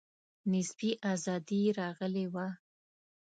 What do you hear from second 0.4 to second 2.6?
نسبي آزادي راغلې وه.